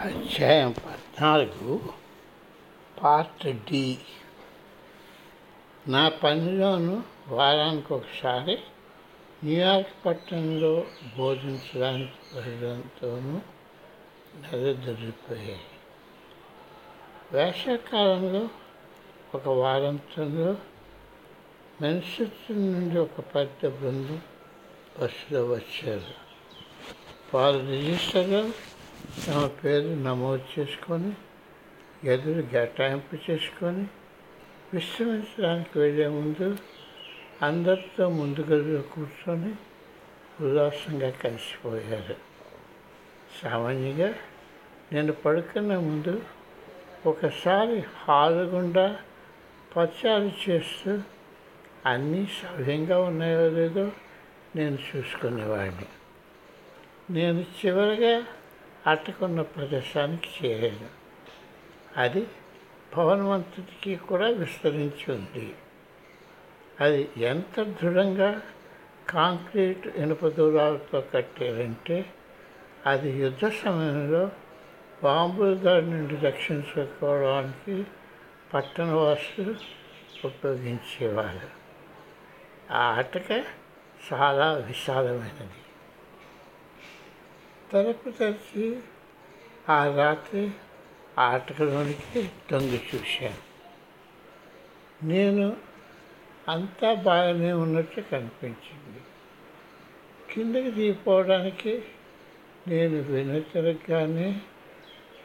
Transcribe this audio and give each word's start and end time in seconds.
అధ్యాయం 0.00 0.72
పద్నాలుగు 0.72 1.80
part 3.02 3.70
D. 3.70 3.98
నా 5.88 6.08
పనిలోను 6.08 7.02
వారానికి 7.28 7.94
ఒకసారి 7.94 8.58
న్యూయార్క్ 9.44 10.06
పట్టణంలో 10.06 10.84
బోధించడానికి 11.18 12.12
వెళ్ళడంతోనూ 12.34 13.40
నెలదొరిపోయాయి 14.36 15.60
వేసవకాలంలో 17.32 18.48
ఒక 19.34 19.48
వారాంతంలో 19.48 20.56
మెన్సిటీ 21.80 22.54
నుండి 22.54 22.98
ఒక 22.98 23.20
పెద్ద 23.34 23.68
బృందం 23.68 24.20
బస్సులో 25.00 25.44
వచ్చారు. 25.44 26.14
వారు 27.34 27.58
రిజిస్టర్లో 27.58 28.50
తమ 29.02 29.46
పేరు 29.46 29.88
నమోదు 29.88 30.60
చేసుకొని 30.60 31.12
ఎదురు 32.08 32.42
గటాయింపు 32.54 33.30
చేసుకొని 33.30 33.86
విశ్రమించడానికి 34.74 35.78
వెళ్ళే 35.78 36.08
ముందు 36.08 36.56
అందరితో 37.42 38.08
ముందు 38.08 38.40
గదిలో 38.40 38.82
కూర్చొని 38.82 39.54
ఉల్లాసంగా 40.40 41.10
కలిసిపోయారు. 41.10 42.16
సామాన్యంగా 43.42 44.14
నేను 44.92 45.12
పడుకున్న 45.12 45.78
ముందు 45.78 46.22
ఒకసారి 47.06 47.80
హాలు 47.80 48.42
గుండా 48.42 48.98
పచారు 49.76 50.50
చేస్తూ 50.50 50.98
అన్నీ 51.86 52.26
సవ్యంగా 52.26 53.00
ఉన్నాయో 53.00 53.48
లేదో 53.48 53.90
నేను 54.56 54.78
చూసుకునేవాడిని. 54.78 55.88
నేను 57.10 57.40
చివరిగా 57.40 58.26
అట్టుకున్న 58.86 59.42
ప్రదేశానికి 59.42 60.46
చేరాను 60.46 60.88
అది 61.96 62.26
భవనవంతుడికి 62.96 63.96
కూడా 63.96 64.26
విస్తరించి 64.26 65.14
ఉంది. 65.14 65.54
అది 66.80 67.08
ఎంత 67.16 67.62
దృఢంగా 67.62 68.42
కాంక్రీట్ 69.10 69.86
ఇనుప 69.86 70.26
దూరాలతో 70.26 71.00
కట్టారంటే 71.00 72.14
అది 72.86 73.10
యుద్ధ 73.10 73.46
సమయంలో 73.46 74.30
బాంబుల 75.02 75.54
దాడి 75.54 75.86
నుండి 75.86 76.16
రక్షించుకోవడానికి 76.16 77.86
పట్టణవాసులు 78.54 79.54
ఉపయోగించేవారు. 80.24 81.62
ఆ 82.72 82.92
అటక 82.92 83.30
చాలా 84.12 84.52
విశాలమైనది. 84.52 85.61
తలుపు 87.72 88.10
తెరిచి 88.10 88.80
ఆ 89.68 89.94
రాత్రి 89.96 90.50
ఆ 91.18 91.28
అటకలోనికి 91.28 92.30
తొంగి 92.50 92.80
చూశాను. 92.94 93.52
నేను 95.06 95.56
అంతా 96.48 96.94
బాగానే 96.94 97.52
ఉన్నట్టు 97.52 98.00
కనిపించింది. 98.00 99.00
కిందకి 100.30 100.70
దిగిపోవడానికి 100.70 101.82
నేను 102.68 103.02
వెనుతిరగగానే 103.02 104.40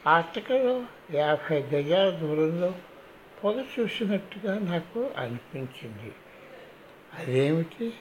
ఆటకలో 0.08 0.86
యాభై 1.12 1.62
గజాల 1.62 2.10
దూరంలో 2.10 2.76
పొగ 3.44 3.66
చూసినట్టుగా 3.80 4.60
నాకు 4.60 5.12
అనిపించింది. 5.18 6.14
అదేమిటి? 7.14 7.94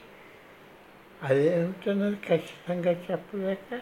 అదేమిటన్నది 1.23 2.15
ఖచ్చితంగా 2.15 2.91
చెప్పలేక 3.11 3.81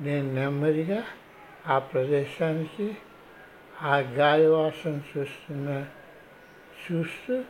నేను 0.00 0.34
నెమ్మదిగా 0.34 1.04
ఆ 1.66 1.78
ప్రదేశానికి 1.78 2.96
ఆ 3.82 3.96
గాలి 3.96 4.46
వాసన 4.46 5.00
చూస్తున్న 5.18 5.86
చూస్తూ 6.84 7.44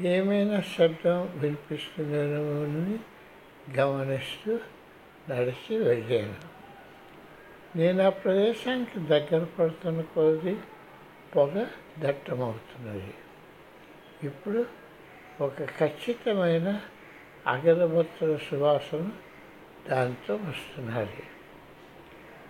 ఏమైనా 0.00 0.60
శబ్దం 0.60 1.32
వినిపిస్తుందేమోనని 1.36 2.98
గమనిస్తూ 3.80 4.58
నడిచి 5.28 5.78
వెళ్ళాను. 5.78 6.34
నేను 7.78 8.06
ఆ 8.06 8.08
ప్రదేశానికి 8.08 8.98
దగ్గర 8.98 9.46
పడుతున్న 9.58 10.00
కొద్ది 10.00 10.56
పొగ 11.36 11.66
దట్టమవుతున్నది. 11.98 13.14
ఇప్పుడు 14.22 14.66
ఒక 15.40 15.62
ఖచ్చితమైన 15.62 16.80
అగరబత్తుల 17.46 18.36
సువాసన 18.36 19.10
దాంతో 19.88 20.34
వస్తున్నది. 20.34 21.22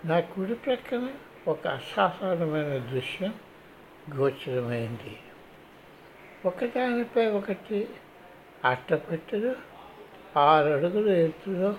నా 0.05 0.19
కుడి 0.19 0.55
ప్రక్కన 0.55 1.09
ఒక 1.47 1.67
అసాధారణమైన 1.67 2.77
దృశ్యం 2.77 3.33
గోచరమైంది. 4.15 5.17
ఒకదానిపై 6.45 7.25
ఒకటి 7.25 7.87
అట్టపెట్టెలు 8.65 9.55
ఆరు 10.39 10.69
అడుగుల 10.69 11.09
ఎత్తులో 11.09 11.75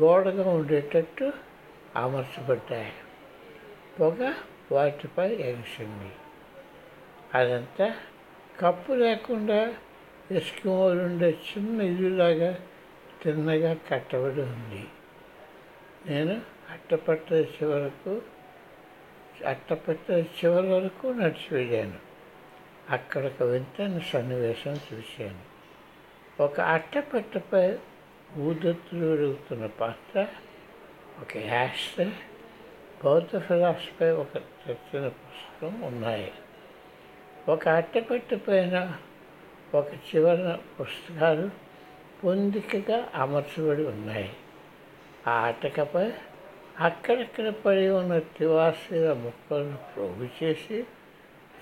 గోడగా 0.00 0.50
ఉండేటట్టు 0.50 1.32
అమర్చబడ్డాయి. 1.96 2.92
పొగ 4.00 4.32
వాటిపై 4.72 5.34
ఎగిసింది. 5.34 6.12
అదంతా 7.34 7.94
కప్పు 8.60 8.92
లేకుండా 8.92 9.74
ఎస్కిమోలుండే 10.30 11.30
చిన్న 11.30 11.80
ఇల్లులాగా 11.80 12.58
తిన్నగా 13.22 13.76
కట్టబడి 13.88 14.42
ఉంది. 14.42 14.86
నేను 16.06 16.40
అట్టపట్ట 16.70 17.32
చివరకు 17.32 18.22
అట్టపట్ట 19.46 20.10
చివరి 20.10 20.68
వరకు 20.68 21.06
నడిచి 21.06 21.56
వెళ్ళాను 21.56 21.98
అక్కడ 22.90 23.26
ఒక 23.26 23.42
వింతైన 23.42 23.98
సన్నివేశం 23.98 24.72
చూశాను. 24.72 25.40
ఒక 26.42 26.60
అట్టపెట్టపై 26.60 27.78
ఊదొత్తులు 28.38 29.06
వెలుగుతున్న 29.06 29.66
పాత్ర 29.66 30.26
ఒక 31.20 31.36
యాస్ట్రే 31.36 32.12
బౌద్ధ 33.04 33.38
ఫిలాసఫీ 33.38 34.04
ఒక 34.04 34.34
తెచ్చిన 34.34 35.08
పుస్తకం 35.08 35.80
ఉన్నాయి. 35.80 36.32
ఒక 37.48 37.68
అట్టపెట్టె 37.68 38.36
పైన 38.36 38.96
ఒక 39.74 39.94
చివరన 39.94 40.58
పుస్తకాలు 40.80 41.50
పొందికగా 42.24 43.08
అమర్చబడి 43.14 43.84
ఉన్నాయి. 43.86 44.32
ఆ 45.26 45.54
అక్కడక్కడ 46.80 47.48
పడి 47.48 47.88
ఉన్న 47.88 48.18
తివాసీల 48.18 49.12
ముక్కలను 49.12 49.76
ప్రోగు 49.76 50.28
చేసి 50.42 50.84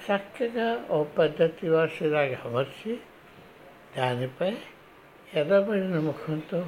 చక్కగా 0.07 0.87
ఓ 0.91 1.05
పెద్ద 1.05 1.47
తివాసీలాగా 1.47 2.43
అమర్చి 2.45 2.99
దానిపై 3.97 4.57
ఎర్రబడిన 5.35 6.01
ముఖంతో 6.01 6.59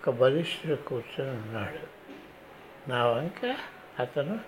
ఒక 0.00 0.10
బలిష్ఠుడు 0.10 0.74
కూర్చొని 0.74 1.30
ఉన్నాడు. 1.30 1.78
నా 2.90 3.06
వంక 3.06 3.56
అతను 3.98 4.40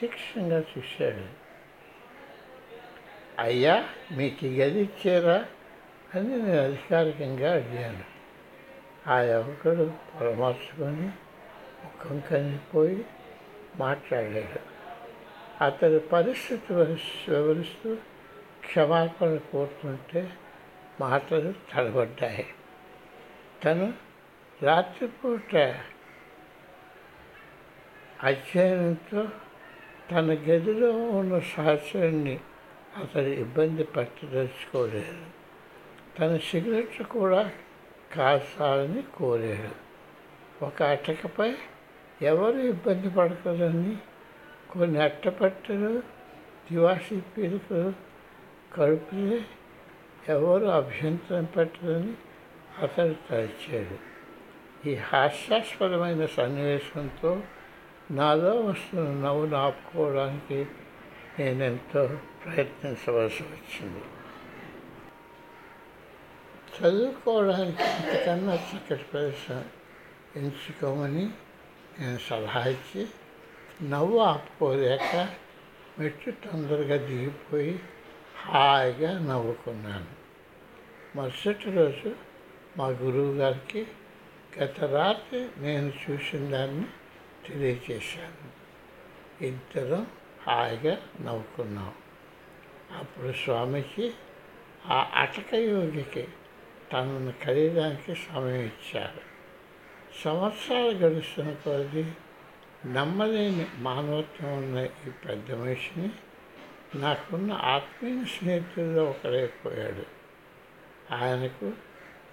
తీక్షణంగా 0.00 0.58
చూశాడు. 0.58 1.44
అయ్యా 3.42 3.84
మీకు 4.12 4.44
గది 4.44 4.80
ఇచ్చారా 4.80 5.46
అని 6.14 6.28
నేను 6.28 6.64
అధికారికంగా 6.64 7.52
అడిగాను. 7.52 8.13
ఆ 9.08 9.20
యువకుడు 9.20 9.92
పొలమర్చుకొని 10.20 11.08
ముఖం 11.84 12.22
కనిపోయి 12.30 13.04
మాట్లాడాడు 13.80 14.60
అతని 15.64 15.98
పరిస్థితి 16.00 16.74
వివరిస్తూ 16.74 17.96
క్షమాపణ 18.60 19.36
కోరుతుంటే 19.36 20.32
మాటలు 21.00 21.54
తడబడ్డాయి. 21.72 22.46
తను 23.64 23.92
రాత్రిపూట 24.62 25.56
అధ్యయనంతో 28.22 29.28
తన 30.10 30.32
గదిలో 30.32 30.92
ఉన్న 30.92 31.38
సహచరుణ్ణి 31.38 32.40
అతను 32.96 33.28
ఇబ్బంది 33.28 33.84
పెట్టదలుచుకోలేదు 33.84 35.24
తన 36.18 36.36
సిగరెట్లు 36.36 37.06
కూడా 37.06 37.50
కాల్చాలని 38.16 39.02
కోరాడు 39.16 39.84
ఒక 40.64 40.82
అటకపై 40.82 41.54
ఎవరు 42.22 42.56
ఇబ్బంది 42.56 43.10
పడకూడదని 43.10 43.96
కొన్ని 44.70 45.02
అట్టపట్టలు 45.02 46.02
దివాసీ 46.70 47.20
పీలికలు 47.20 47.92
కడుపులే 48.76 49.40
ఎవరు 50.28 50.64
అభ్యంతరం 50.64 51.44
పెట్టదని 51.44 52.12
అతడు 52.82 53.14
తలిచాడు. 53.30 53.96
ఈ 54.88 54.94
హాస్యాస్పదమైన 54.94 56.26
సన్నివేశంతో 56.26 57.42
నాలో 58.10 58.60
వస్తున్న 58.60 59.26
నవ్వును 59.26 59.56
ఆపుకోవడానికి 59.56 60.66
నేనెంతో 61.38 62.18
ప్రయత్నించవలసి 62.44 63.42
వచ్చింది. 63.42 64.02
చదువుకోవడానికి 66.82 67.82
ఇంతకన్నా 67.82 68.54
చక్కటి 68.54 69.02
ప్రదేశం 69.02 69.64
ఎంచుకోమని 70.36 71.30
నేను 72.00 72.18
సలహా 72.18 72.60
ఇచ్చి 72.60 73.06
నవ్వు 73.82 74.18
ఆపుకోలేక 74.18 75.34
మెట్టు 75.98 76.30
తొందరగా 76.30 76.96
దిగిపోయి 76.96 77.80
హాయిగా 78.46 79.18
నవ్వుకున్నాను. 79.18 80.06
మరుసటి 81.16 81.70
రోజు 81.70 82.14
మా 82.76 82.86
గురువు 82.86 83.34
గారికి 83.34 83.86
గత 84.62 84.80
రాత్రి 84.80 85.48
నేను 85.58 85.92
చూసిన 86.10 86.50
దాన్ని 86.50 86.86
తెలియచేశాను. 87.48 88.64
ఇద్దరం 89.44 90.06
హాయిగా 90.46 90.98
నవ్వుకున్నాం. 91.20 91.94
అప్పుడు 92.98 93.32
స్వామికి 93.32 94.12
ఆ 94.86 95.10
అటక 95.14 95.54
యోగికి 95.54 96.28
తనను 96.92 97.32
కలియడానికి 97.46 98.14
సమయం 98.14 98.60
ఇచ్చారు. 98.60 99.34
సంవత్సరాలు 100.24 100.90
గడుస్తున్న 100.90 101.52
కొద్ది 101.52 102.12
నమ్మలేని 102.86 103.66
మానవత్వం 103.78 104.56
ఉన్న 104.56 104.78
ఈ 104.84 105.10
పెద్ద 105.28 105.52
మనిషిని 105.52 106.10
నాకున్న 106.94 107.52
ఆత్మీయ 107.52 108.24
స్నేహితుల్లో 108.24 109.04
ఒకరైపోయాడు 109.04 110.06
ఆయనకు 111.14 111.64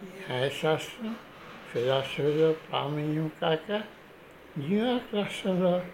న్యాయశాస్త్రం 0.03 1.15
ఫిలాసఫీలో 1.73 2.51
ప్రావీణ్యం 2.51 3.31
కాక 3.41 3.71
న్యూయార్క్ 4.57 5.15
రాష్ట్రంలో 5.15 5.85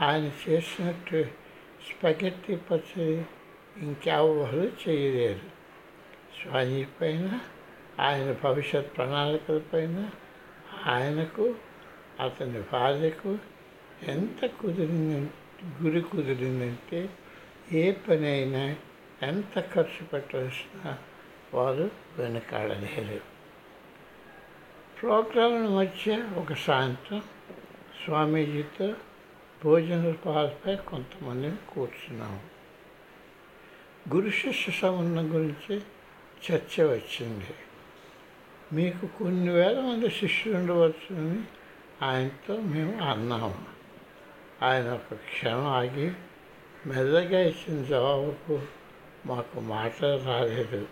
ఆయన 0.00 0.30
చేసినట్టు 0.48 1.24
స్పగెట్టి 1.88 2.56
పచ్చడి 2.56 3.24
ఇంకెవ్వరూ 3.76 4.70
చేయలేరు. 4.88 5.58
స్వామి 6.40 6.86
పైన 7.00 7.40
ఆయన 8.00 8.36
భవిష్యత్ 8.44 8.96
ప్రణాళికలపైన 8.96 10.10
ఆయనకు 10.86 11.54
అతని 12.20 12.62
భార్యకు 12.72 13.38
ఎంత 14.02 14.46
కుదిరింది 14.46 15.30
గురి 15.82 16.00
కుదిరిందంటే 16.00 17.10
ఏ 17.72 17.92
పని 17.92 18.28
అయినా 18.28 18.76
ఎంత 19.22 19.60
ఖర్చు 19.60 20.04
పెట్టవలసినా 20.04 20.98
వారు 21.54 21.90
వెనకాడలేరు. 22.18 23.20
ప్రోగ్రాంల 25.00 25.68
మధ్య 25.68 26.24
ఒక 26.36 26.52
సాయంత్రం 26.52 27.22
స్వామీజీతో 28.04 28.94
భోజన 29.64 30.14
పాలపై 30.26 30.76
కొంతమందిని 30.76 31.56
కూర్చున్నాము 31.74 32.40
గురు 34.14 34.30
శిష్య 34.30 34.72
సంబంధం 34.72 35.34
గురించి 35.34 35.82
చర్చ 36.50 36.84
వచ్చింది. 36.84 37.54
మీకు 38.72 39.06
కొన్ని 39.06 39.48
వేల 39.48 39.80
మంది 39.80 40.10
శిష్యులు 40.10 40.58
ఉండవచ్చునని 40.58 41.42
ఆయనతో 42.02 42.56
మేము 42.56 43.00
అన్నాము 43.10 43.66
ఆయన 44.62 44.88
ఒక 44.90 45.14
క్షణం 45.14 45.66
ఆగి 45.66 46.12
మెల్లగా 46.86 47.40
ఇచ్చిన 47.40 47.84
జవాబుకు 47.84 48.62
మాకు 49.26 49.60
మాట 49.60 50.04
రాలేదు. 50.04 50.88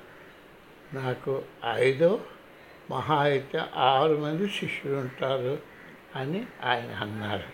నాకు 0.95 1.43
ఐదో 1.73 2.21
మహా 2.91 3.23
అయితే 3.23 3.63
ఆరు 3.75 4.17
మంది 4.17 4.49
శిష్యులు 4.49 4.97
ఉంటారు 4.97 5.59
అని 6.17 6.47
ఆయన 6.65 6.91
అన్నారు. 6.91 7.45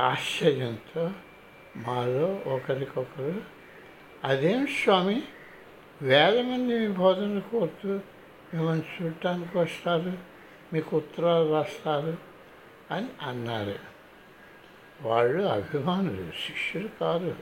ఆశ్చర్యంతో 0.00 1.10
మాలో 1.76 2.42
ఒకరికొకరు 2.46 3.42
అదేం 4.24 4.66
స్వామి? 4.66 5.22
వేల 6.02 6.42
మంది 6.42 6.78
మీ 6.78 6.88
బోధన 6.88 7.38
కోరుతూ 7.38 8.00
మిమ్మల్ని 8.54 8.84
చూడటానికి 9.02 9.58
వస్తారు 9.58 10.18
మీకు 10.72 10.96
ఉత్తరాలు 10.96 11.52
రాస్తారు 11.52 12.16
అని 12.90 13.08
అన్నారు. 13.22 13.74
వాళ్ళు 15.02 15.42
అభిమానులు 15.42 16.30
శిష్యులు 16.30 16.88
కాదు. 17.00 17.36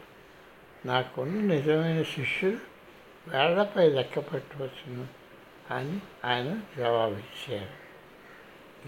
నాకున్న 0.86 1.54
నిజమైన 1.54 2.02
శిష్యులు 2.02 2.58
వేళ్ళపై 3.28 3.90
లెక్క 3.90 4.18
పెట్టవచ్చును 4.18 5.06
అని 5.70 6.00
ఆయన 6.24 6.60
జవాబిచ్చారు. 6.78 7.88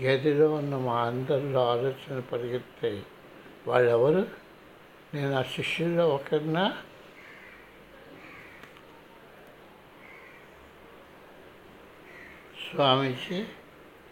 గదిలో 0.00 0.55
ఉన్న 0.55 0.76
మా 0.76 1.02
అందరిలో 1.02 1.70
ఆలోచన 1.70 2.20
పరిగెత్తాయి 2.20 3.02
వాళ్ళెవరు? 3.66 4.26
నేను 5.14 5.34
ఆ 5.34 5.43
శిష్యుల్లో 5.43 6.08
ఒకరినా? 6.08 6.76
స్వామీజీ 12.75 13.44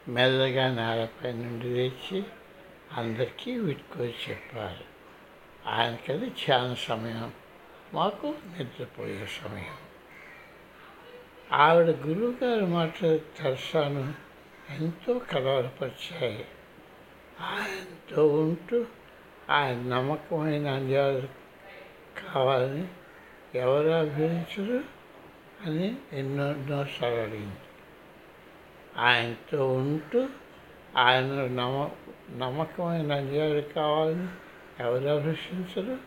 మెల్లగా 0.09 0.71
నేలపై 0.75 1.33
నుండి 1.33 1.67
లేచి 1.67 2.25
అందరికీ 2.97 3.59
విట్టుకొని 3.59 4.15
చెప్పారు 4.31 4.85
ఆయనకది 5.69 6.27
ధ్యాన 6.27 6.75
సమయం 6.75 7.33
మాకు 7.95 8.27
నిద్రపోయే 8.27 9.27
సమయం. 9.27 9.77
ఆవిడ 11.53 11.87
గురువుగారు 11.87 12.65
మాటలు 12.65 13.19
తెరసాను 13.19 14.15
ఎంతో 14.71 15.19
కలవరపరిచాయి. 15.19 16.45
ఆయనతో 17.41 18.27
ఉంటూ 18.27 18.87
ఆయన 19.51 19.77
నమ్మకమైన 19.77 20.69
అంజాలు 20.69 21.29
కావాలని 22.25 22.89
ఎవరు 23.55 23.89
అభ్యర్థించరు 23.89 24.85
అని 25.67 25.97
ఎన్నో 26.13 26.51
ఎన్నోసార్లు 26.51 27.21
అడిగింది. 27.21 27.57
ఆయనతో 28.99 29.73
ఉంటూ 29.73 30.29
ఆయన 30.97 31.25
నమ్మ 31.25 31.91
నమ్మకమైన 32.37 33.13
అంజాలు 33.13 33.61
కావాలని 33.61 34.29
ఎవరు 34.81 35.21
ప్రశ్నించరు 35.21 35.99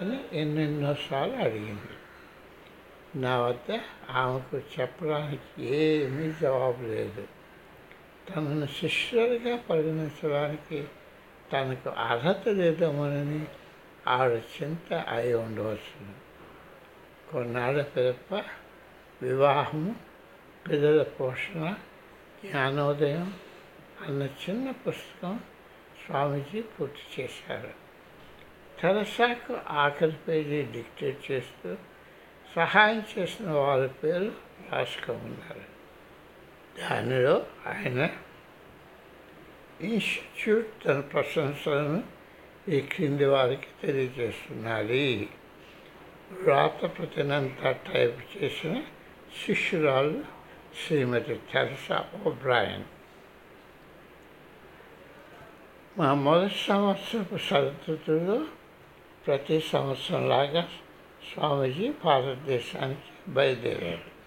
అని 0.00 0.20
ఎన్నెన్నోసార్లు 0.32 1.34
అడిగింది. 1.34 1.94
నా 3.14 3.40
వద్ద 3.40 3.78
ఆమెకు 4.10 4.80
చెప్పడానికి 4.80 5.64
ఏమీ 5.64 6.32
జవాబు 6.42 6.82
లేదు. 6.82 7.26
తనను 8.30 8.66
శిష్యులుగా 8.66 9.56
పరిగణించడానికి 9.56 10.84
తనకు 11.52 11.90
అర్హత 11.90 12.48
లేదేమోనని 12.48 13.46
ఆవిడ 14.08 14.40
చింత 14.40 14.92
అయి 14.92 15.34
ఉండవచ్చు 15.34 16.28
కొన్నాళ్ళ 17.32 17.82
పిదప 17.82 18.42
వివాహము 19.22 19.94
పిల్లల 20.70 21.02
పోషణ 21.02 21.74
జ్ఞానోదయం 22.44 23.28
అన్న 24.06 24.22
చిన్న 24.22 24.70
పుస్తకం 24.70 25.40
స్వామీజీ 26.02 26.60
పూర్తి 26.60 27.04
చేశారు. 27.14 27.72
తెరసాకు 28.80 29.54
ఆఖరి 29.54 30.16
పేజీ 30.28 30.62
డిక్టేట్ 30.62 31.30
చేస్తూ 31.30 31.76
సహాయం 32.56 33.02
చేసిన 33.12 33.50
వారి 33.50 33.88
పేరు 33.88 34.32
రాసుకోమన్నారు 34.70 35.66
దానిలో 36.78 37.34
ఆయన 37.66 38.00
ఇన్స్టిట్యూట్ 39.80 40.84
తన 40.84 41.00
ప్రశంసలను 41.00 42.02
ఈ 42.68 42.80
క్రింది 42.80 43.24
వారికి 43.24 43.68
తెలియజేస్తున్నది 43.82 45.28
వ్రాత 46.32 46.80
ప్రతినంతా 46.98 47.70
టైప్ 47.92 48.18
చేసిన 48.34 48.82
శిష్యురాలు 49.46 50.37
శ్రీమతి 50.86 51.40
తెరసా 51.52 52.04
ఓబ్రాయన్. 52.26 52.84
మా 55.98 56.14
మొదటి 56.14 56.54
సంవత్సరపు 56.54 57.36
సరస్వతుల్లో 57.36 58.44
ప్రతి 59.26 59.60
సంవత్సరంలాగా 59.60 60.68
స్వామీజీ 61.34 61.92
భారతదేశానికి 62.04 63.30
బయలుదేరారు. 63.30 64.18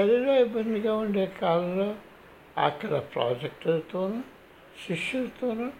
చలిలో 0.00 0.36
ఇబ్బందిగా 0.36 0.94
ఉండే 0.94 1.26
కాలంలో 1.26 1.94
అక్కడ 2.58 2.98
ప్రాజెక్టులతోనూ 2.98 4.20
శిష్యులతోనూ 4.88 5.70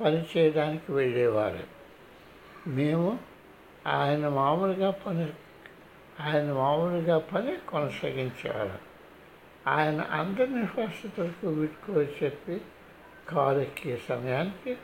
పనిచేయడానికి 0.00 0.92
వెళ్ళేవారు. 0.92 1.64
మేము 2.66 3.18
ఆయన 3.86 4.28
మామూలుగా 4.28 4.90
పని 4.90 5.32
ఆయన 6.20 6.52
మామూలుగా 6.52 7.18
పని 7.18 7.56
కొనసాగించేవారు 7.68 8.93
ఆయన 9.66 10.00
అందరి 10.00 10.66
పరిస్థితులకు 10.66 11.48
వీడ్కోలు 11.48 12.24
చెప్పి 12.24 12.60
కారు 13.28 13.58
ఎక్కే 13.58 14.00
సమయానికి 14.08 14.76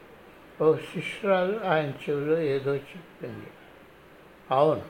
ఓ 0.61 0.77
శిష్యురాలు 0.77 1.61
ఆయన 1.65 1.93
చెవిలో 2.11 2.39
ఏదో 2.39 2.75
చెప్పింది. 2.75 3.47
అవును 4.51 4.83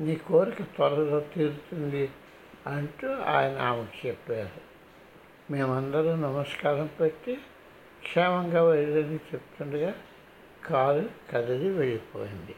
నీ 0.00 0.16
కోరిక 0.16 0.62
త్వరలో 0.62 1.20
తీరుతుంది 1.20 2.10
అంటూ 2.66 3.14
ఆయన 3.14 3.58
ఆమెకు 3.58 4.06
చెప్పారు. 4.06 4.60
మేమందరం 5.52 6.22
నమస్కారం 6.22 6.90
పెట్టి 7.00 7.34
క్షేమంగా 8.02 8.64
వెళ్ళని 8.64 9.14
చెప్తుండగా 9.14 9.94
కారు 10.64 11.10
కదిలి 11.30 11.70
వెళ్ళిపోయింది. 11.70 12.54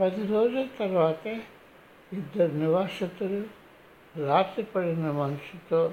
పది 0.00 0.26
రోజుల 0.26 0.66
తర్వాత 0.78 1.26
ఇద్దరు 2.12 2.52
నివాసితులు 2.52 3.59
రాత్రిపడిన 4.16 5.10
మనిషితో 5.10 5.92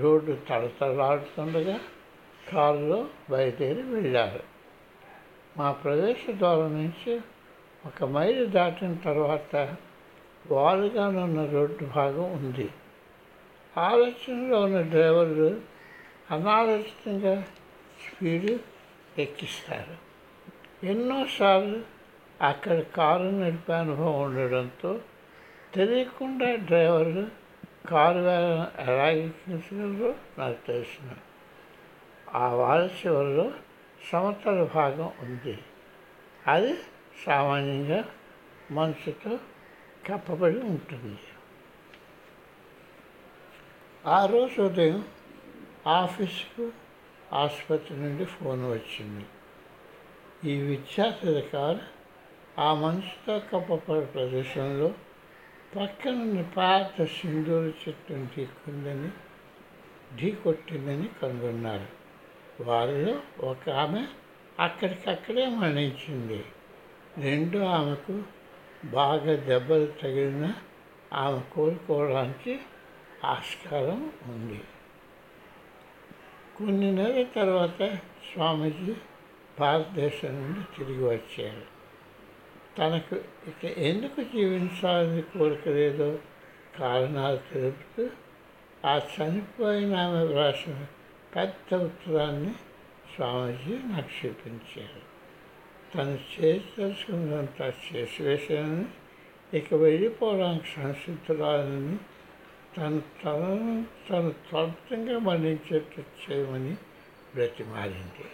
రోడ్డు 0.00 0.36
తడతడలాడుతుండగా 0.50 1.80
కారులో 2.52 3.06
బయలుదేరి 3.30 3.82
వెళ్ళారు. 3.82 4.40
మా 5.56 5.72
ప్రవేశ 5.72 6.30
ద్వారం 6.30 6.82
నుంచి 6.82 7.20
ఒక 7.86 8.04
మైలు 8.04 8.44
దాటిన 8.44 8.94
తర్వాత 8.94 9.76
వాలుగానున్న 10.50 11.50
రోడ్డు 11.50 11.84
భాగం 11.84 12.32
ఉంది. 12.32 12.70
ఆలోచనలో 13.78 14.60
ఉన్న 14.60 14.80
డ్రైవర్లు 14.80 15.60
అనాలోచితంగా 16.30 17.44
స్పీడు 18.06 18.58
ఎక్కిస్తారు. 19.20 19.96
ఎన్నోసార్లు 20.86 21.82
అక్కడ 22.42 22.80
కారు 22.80 23.22
నడిపే 23.22 23.72
అనుభవం 23.72 24.22
ఉండడంతో 24.22 25.00
తెలియకుండా 25.74 26.56
డ్రైవర్ 26.56 27.26
కారు 27.88 28.18
వేగం 28.18 28.66
ఎలా 28.78 29.10
ఎక్కించగలరో 29.10 30.14
నాకు 30.38 30.66
తెలిసిన 30.66 31.10
ఆ 32.34 32.48
వారి 32.48 32.86
చివరిలో 32.86 33.52
సమతల 34.12 34.68
భాగం 34.74 35.12
ఉంది. 35.22 35.58
అది 36.46 36.76
సామాన్యంగా 37.26 38.04
మనసుతో 38.70 39.38
కప్పబడి 40.06 40.58
ఉంటుంది. 40.58 41.18
ఆ 44.06 44.26
రోజు 44.26 44.62
ఉదయం 44.62 45.04
ఆఫీసుకు 45.86 46.72
ఆసుపత్రి 47.32 47.96
నుండి 47.96 48.24
ఫోన్ 48.24 48.70
వచ్చింది. 48.70 49.26
ఈ 50.50 50.60
విద్యార్థి 50.60 51.40
కారు 51.40 51.80
ఆ 52.60 52.74
మనసుతో 52.74 53.38
కప్పబడి 53.38 54.06
ప్రదేశంలో 54.06 54.94
పక్కనున్న 55.76 56.42
పాత 56.42 57.04
సింధూరు 57.04 57.74
చెట్టును 57.88 58.28
ఢీకుందని 58.38 59.10
ఢీ 60.16 60.30
కొట్టిందని 60.30 61.08
కనుగొన్నారు. 61.22 61.86
వారిలో 62.64 63.20
ఒక 63.40 63.70
ఆమె 63.70 64.06
అక్కడికక్కడే 64.60 65.48
మరణించింది. 65.48 66.44
రెండో 67.18 67.58
ఆమెకు 67.58 68.22
బాగా 68.84 69.36
దెబ్బలు 69.36 69.86
తగిలిన 69.86 70.54
ఆమె 71.12 71.40
కోలుకోవడానికి 71.54 72.60
ఆస్కారం 73.24 74.12
ఉంది. 74.28 74.60
కొన్ని 76.56 76.92
నెలల 76.92 77.22
తర్వాత 77.22 77.94
స్వామీజీ 78.32 78.94
భారతదేశం 79.60 80.34
నుండి 80.34 80.78
తిరిగి 80.78 81.04
వచ్చారు. 81.04 81.73
తనకు 82.78 83.14
ఇక 83.48 83.78
ఎందుకు 83.78 84.20
జీవించాలని 84.20 85.22
కోరిక 85.22 85.68
లేదో 85.68 86.18
కారణాలు 86.78 87.36
తెలుపుతూ 87.36 88.10
ఆ 88.84 88.98
చనిపోయిన 88.98 89.96
ఆమె 89.96 90.24
వ్రాసిన 90.24 90.86
పెద్ద 91.36 91.74
ఉత్తరాన్ని 91.74 92.54
స్వామీజీ 93.14 93.74
నాకు 93.74 94.26
చూపించారు. 94.26 95.02
తను 95.94 96.18
చేసి 96.34 97.94
చేసి 97.94 98.22
వేశానని 98.22 98.84
ఇక 99.58 99.74
వెళ్ళిపోవడానికి 99.74 100.66
సంసిద్ధురాలని 100.66 101.96
తను 102.76 103.02
తనను 103.24 103.84
తను 104.10 104.30
త్వరితంగా 104.30 105.18
మరణించేట్టు 105.18 106.00
చేయమని 106.00 106.76
బ్రతిమారింది 107.34 108.26